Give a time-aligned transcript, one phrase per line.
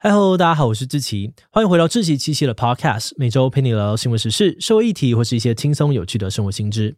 [0.00, 6.96] 嗨喽，大家好，我是志奇，欢迎回到志奇七七的 Podcast，每周陪你聊聊新闻时事、社会议题或是一些轻松有趣的生活新知。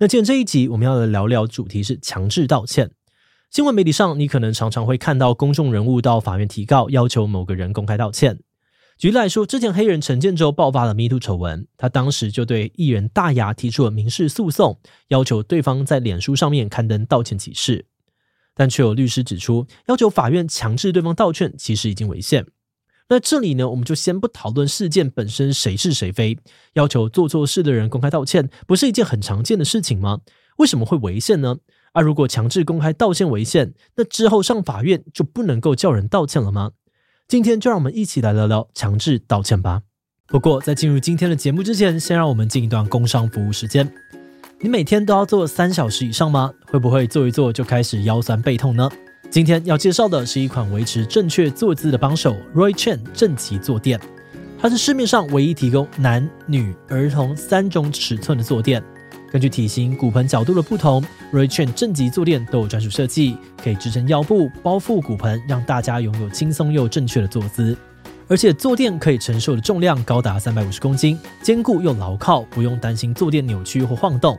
[0.00, 2.90] 那今天这一集我们要来聊聊主题是强制道歉。
[3.52, 8.40] 新闻媒体上，你可能常常会看到公众人物到法院提告，要求某个人公开道歉。
[8.98, 14.80] 举例来说，之前黑人陈建州爆发了迷途丑闻，他当时就对艺人大牙提出了民事诉讼，
[15.10, 17.86] 要求对方在脸书上面刊登道歉启事。
[18.54, 22.46] 但却有律师指出，要求法院强制对方道歉，其实已经违宪。
[23.08, 26.38] 那这里呢，我们就先不讨论事件本身谁是谁非，
[26.74, 30.20] 要求做错事的人公开道歉，不是一件很常见的事情吗？
[30.58, 31.56] 为什么会违宪呢？
[31.92, 36.72] 啊，如果强制公开道歉违宪，那之后上法院就不能够叫人道歉了吗？
[37.28, 39.82] 今天就让我们一起来聊聊强制道歉吧。
[40.28, 43.92] 不过在进入今天的节目之前，先让我们进一段工商服务时间。
[44.64, 46.48] 你每天都要做三小时以上吗？
[46.70, 48.88] 会不会坐一坐就开始腰酸背痛呢？
[49.28, 53.98] 今天要介绍的是一款维持正确坐姿的帮手 ——Roy Chen 正脊坐垫。
[54.60, 58.80] 它是市面上唯一提供男、女、儿童三种尺寸的坐垫。
[59.32, 67.76] 根据体型、骨盆角度的不同，Roy Chen 正脊坐垫都有专属设计，可以支撑腰部、包覆骨盆，让大家拥有轻松又正确的坐姿。
[68.32, 74.38] 而且坐垫可以承受的重量高达三百五十公斤，坚固又牢靠，不用担心坐垫扭曲或晃动。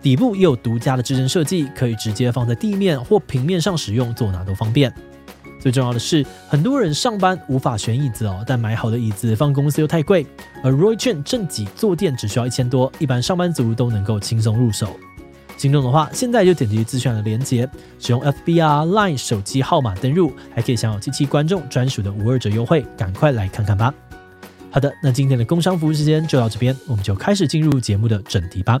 [0.00, 4.94] 底部也有独家的支撑设计，可以直接放在地面或平面上使用，坐哪都方便。
[5.58, 10.24] 最重要的是，很多人上班无法选椅子哦，但买好的椅子放公司又太贵，
[10.62, 14.96] 而 Roy Chen 正脊坐垫只需要一千多，一般上班族都能够轻松入手。
[15.62, 23.94] 心动的话，现在就点击资讯的链接，使用 FB 啊 Line 手机号码登入，还可以享有七七观众专属的五二折优惠，赶快来看看吧。
[24.72, 28.80] 好的，那今天的工商服务时间就到这边，我们就开始进入节目的正题吧。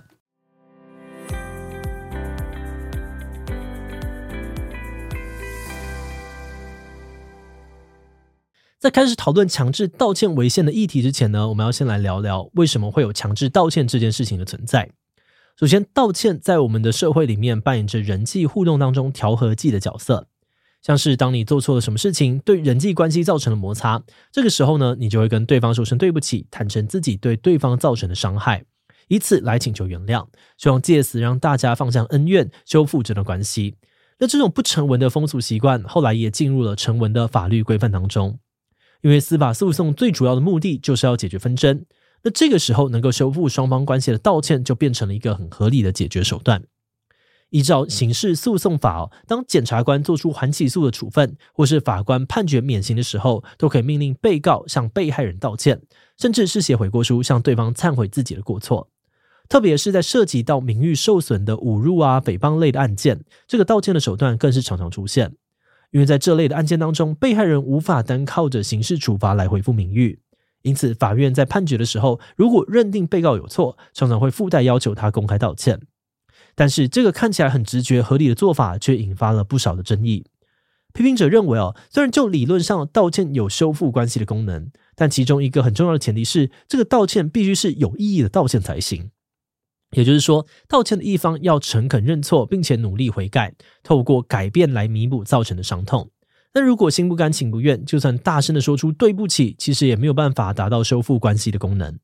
[8.80, 14.90] 在开始讨论强制道歉违宪的议题之前呢，我们要先来聊聊为什么会有强制道歉这件事情的存在。
[15.58, 20.28] 首先，道歉在我们的社会里面扮演着人际互动当中调和剂的角色。
[20.80, 28.64] 像是当你做错了什么事情，对人际关系造成了摩擦，这个时候呢，你就会跟对方说声对不起，坦诚自己对对方造成的伤害，
[29.06, 30.26] 以此来请求原谅，
[30.58, 33.76] 希望借此让大家放下恩怨，修复这段关系。
[34.18, 38.40] 那这种不成文的风俗习惯，后来也进入了成文的法律规范当中。
[39.02, 41.84] 因为司法诉讼最主要的目的就是要解决纷争，
[42.24, 46.64] 那这个时候能够修复双方关系的道歉就变成了一个很合理的解决手段。
[47.50, 55.82] 依照刑事诉讼法哦，当检察官做出缓起诉的处分，或是法官判决免刑的时候，都可以命令被告向被害人道歉，
[56.16, 58.88] 甚至是写悔过书向对方忏悔自己的过错。
[59.50, 65.34] 特别是在涉及到名誉受损的侮辱啊、诽谤类的案件，这个道歉的手段更是常常出现。
[65.90, 70.21] 因为在这类的案件当中，被害人无法单靠着刑事处罚来恢复名誉，
[70.62, 75.80] 因此法院在判决的时候，如果认定被告有错，常常会附带要求他公开道歉。
[76.54, 80.26] 但是这个看起来很直觉合理的做法，却引发了不少的争议。
[80.92, 89.10] 批评者认为，哦，虽然就理论上道歉有修复关系的功能，但其中一个很重要的前提是，这个道歉必须是有意义的道歉才行。
[89.92, 96.10] 也就是说，道歉的一方要诚恳认错，并且努力悔改，透过改变来弥补造成的伤痛。
[96.54, 101.98] 那如果心不甘情不愿，就算大声的说出对不起，其实也没有办法达到修复关系的功能。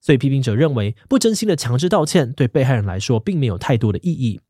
[0.00, 4.40] 所以批评者认为，不真心的强制道歉对被害人来说并没有太多的意义。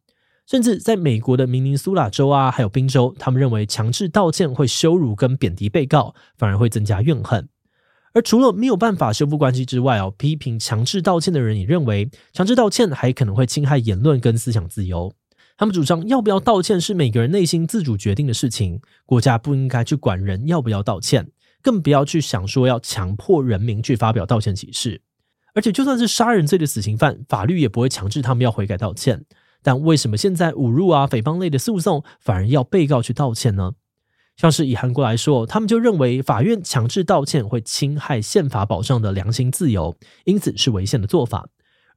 [0.47, 7.49] 甚至在美国的明尼苏达州啊，还有宾州，他们认为强制道歉会羞辱跟贬低被告，反而会增加怨恨。
[8.15, 15.13] 而除了没有办法修复关系之外哦，批评强制道歉的人也认为，强制道歉还可能会侵害言论跟思想自由。
[15.59, 25.03] 他们主张要不要道歉是每个人内心自主决定的事情，国家不应该去管人要不要道歉，更不要去想说要强迫人民去发表道歉启事。
[25.55, 29.25] 而且就算是杀人罪的死刑犯，法律也不会强制他们要悔改道歉。
[29.61, 33.73] 但为什么现在侮辱啊、诽谤类的诉讼反而要被告去道歉呢？
[34.37, 41.49] 像是以韩国来说，他们就认为法院强制道歉会侵害宪法保障的良心自由，因此是违宪的做法。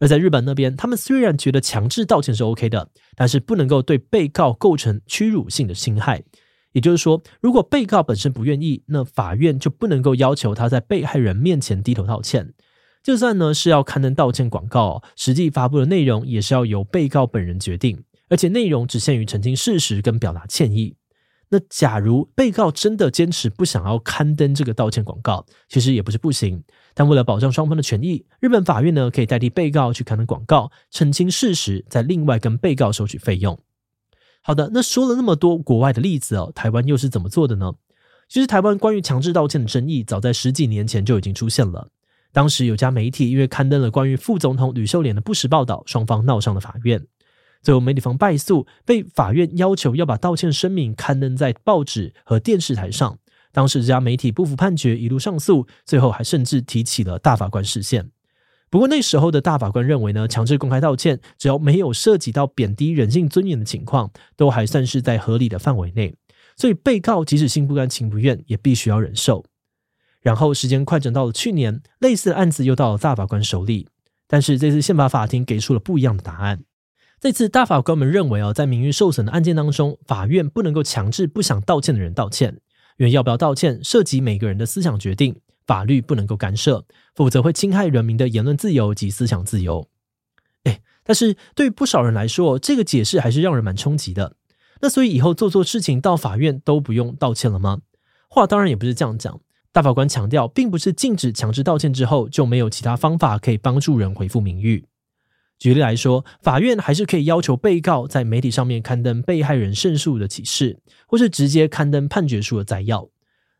[0.01, 6.23] 而在日本那边，他们虽然觉得强制道歉是 OK 的，但是不能够对被告构成屈辱性的侵害。
[6.71, 12.53] 也就是说，如果被告本身不愿意，那法院就不能够要求他在被害人面前低头道歉。
[13.03, 20.95] 就算呢是要刊登道歉广告，实际发布的内容也是要由被告本人决定，而且内容只限于澄清事实跟表达歉意。
[21.53, 26.63] 那假如被告真的坚持不想要刊登这个道歉广告，其实也不是不行。
[26.93, 33.59] 但为了保障双方的权益，日本法院呢可以代替被告去刊登广告，澄清事实，再另外跟被告收取费用。
[34.41, 37.73] 好的，那说了那么多国外的例子哦，台湾又是怎么做的呢？
[38.29, 41.89] 其实台湾关于强制道歉的争议，早在十几年前就已经出现了。
[42.31, 47.05] 当时有家媒体因为刊登了关于副总统吕秀莲的不实报道，双方闹上了法院。
[47.61, 53.17] 最后媒体方败诉，被法院要求要把道歉声明刊登在报纸和电视台上。
[53.51, 58.09] 当时这家媒体不服判决，一路上诉，最后还甚至提起了大法官视线。
[58.69, 66.15] 不过那时候的大法官认为呢，强制公开道歉，只要没有涉及到贬低人性尊严的情况，都还算是在合理的范围内。
[66.55, 69.43] 所以被告即使心不甘情不愿，也必须要忍受。
[70.21, 73.89] 然后时间快转到了去年，类似的案子又到了大法官手里，
[74.27, 76.63] 但是这次宪法法庭给出了不一样的答案。
[77.21, 82.59] 这次大法官们认为啊，在名誉受损的案件当中，法院不能够强制不想道歉的人道歉，
[82.97, 85.39] 因为要不要道歉涉及每个人的思想决定。
[85.67, 86.83] 法律不能够干涉，
[87.13, 89.87] 否则会侵害人民的言论自由及思想自由。
[90.63, 94.35] 诶，但是对于不少人来说，这个解释还是让人蛮冲击的。
[94.81, 97.81] 那所以以后做错事情到法院都不用道歉了吗？
[98.29, 99.39] 话当然也不是这样讲。
[99.71, 104.87] 大法官强调，并不是禁止强制道歉之后就没有其他方法可以帮助人恢复名誉。
[105.61, 113.07] 举例来说，法院还是可以要求被告在媒体上面刊登被害人胜诉的启示，或是直接刊登判决书的摘要。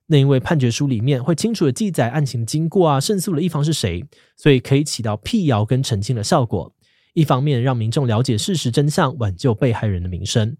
[0.08, 4.04] 那因为判决书里面会清楚的记载案情经过啊，胜诉的一方是谁，
[4.36, 6.74] 所以可以起到辟谣跟澄清的效果。
[7.14, 10.56] 一方面让民众了解事实真相，挽救被害人的名声；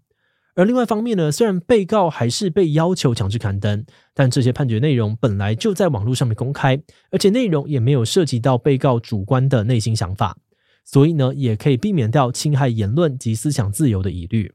[0.54, 3.84] 而另外一方面呢，虽然被告还是被要求强制刊登，
[4.14, 6.80] 但这些判决内容本来就在网络上面公开，
[7.10, 10.38] 而且内容也没有涉及到被告主观的内心想法，
[10.84, 14.52] 所以呢，也可以避免掉侵害言论及思想自由的疑虑。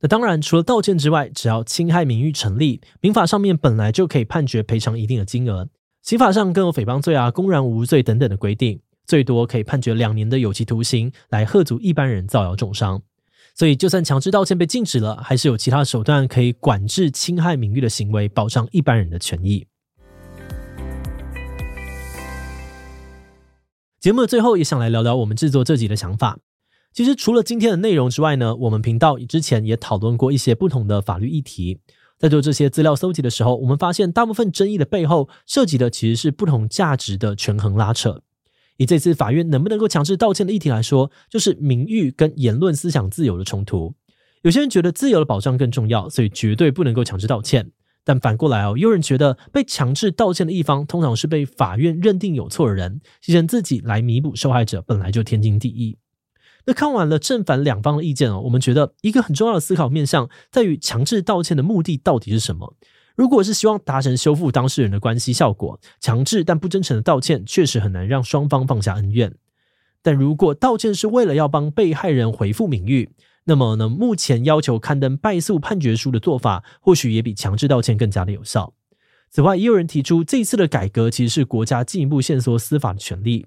[0.00, 5.68] 那当然，除了道歉之外，只要侵害名誉成立，民法上面本来就可以判决赔偿一定的金额。
[6.02, 13.02] 刑法上更有诽谤罪啊、公然侮辱罪等等的规定，最多可以判决两年的有期徒刑，来吓阻一般人造谣重伤。
[13.54, 19.66] 所以，就算强制道歉被禁止了，还是有其他手段可以管制侵害名誉的行为，保障一般人的权益。
[24.00, 26.38] 节目的最后，也想来聊聊我们制作这集的想法。
[26.94, 31.80] 其实除了今天的内容之外呢，我们频道之前也讨论过一些不同的法律议题。
[32.18, 38.22] 在做这些资料搜集的时候，我们发现大部分争议的背后涉及的其实是不同价值的权衡拉扯。
[38.78, 43.94] 以这次法院能不能够强制道歉的议题来说，就是名誉跟言论思想自由的冲突。
[44.40, 47.70] 有些人觉得自由的保障更重要，所以绝对不能够强制道歉。
[48.04, 55.98] 但反过来哦，有人觉得被强制道歉的一方通常是被法院认定有错的人，牺牲自己来弥补受害者，本来就天经地义。
[56.66, 62.76] 那看完了正反两方的意见哦，我们觉得一个很重要的思考面向在于强制道歉的目的到底是什么？
[63.16, 69.34] 如果是希望达成修复当事人的关系效果，强制但不真诚的道歉确实很难让双方放下恩怨。
[70.02, 73.10] 但如果道歉是为了要帮被害人恢复名誉，
[73.44, 78.74] 那么呢，目前要求刊登败诉判决书的做法，或许也比强制道歉更加的有效。
[79.30, 83.46] 此外，也有人提出，这一次的改革其实是国家进一步限缩司法的权利。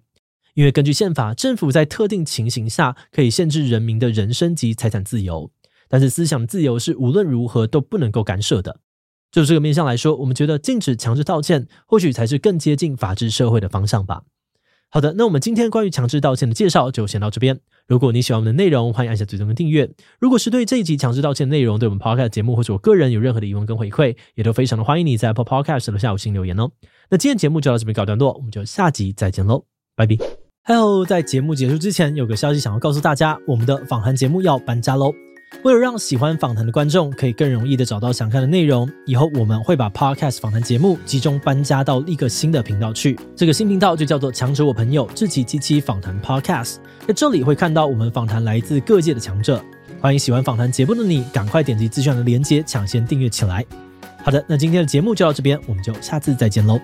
[0.56, 5.52] 因为根据宪法，政府在特定情形下可以限制人民的人身及财产自由，
[5.90, 8.80] 但是思想自由是无论如何都不能够干涉的。
[9.32, 14.24] 就这个面向来说，我们觉得禁止强制道歉，或许才是更接近法治社会的方向吧。
[14.94, 17.60] 好的，那我们今天关于强制道歉的介绍就先到这边。
[17.88, 19.90] 如果你喜欢我们的内容，欢迎按下追踪跟订阅。
[20.20, 26.70] 如果是对这一集强制道歉的内容，对我们 Podcast 节目或者我个人有任何的疑问跟回馈，也都非常的欢迎你在 Apple Podcast 留下五星留言哦。
[27.10, 30.16] 那今天节目就到这边告段落，我们就下集再见喽，拜拜。
[30.62, 35.12] 嗨喽，在节目结束之前，有个消息想要告诉大家，我们的访谈节目要搬家喽。
[35.62, 43.18] 为了让喜欢访谈的观众可以更容易的找到想看的内容，以后我们会把 Podcast 访谈节目集中搬家到一个新的频道去。
[43.36, 46.78] 这个新频道就叫做“强者我朋友志祺七七访谈 Podcast”。
[47.08, 49.64] 在这里会看到我们访谈来自各界的强者，
[50.02, 53.66] 欢迎喜欢访谈节目的你，赶快点击资讯的链接抢先订阅起来。
[54.24, 56.80] 好的，那今天的节目就到这边，我们就下次再见喽。